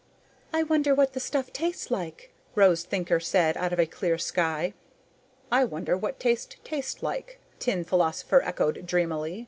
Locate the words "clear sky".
3.85-4.73